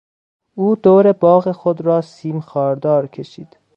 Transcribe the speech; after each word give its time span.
او 0.59 0.67
دور 0.75 1.11
باغ 1.11 1.51
خود 1.51 1.81
را 1.81 2.01
سیم 2.01 2.39
خاردار 2.39 3.07
کشید. 3.07 3.57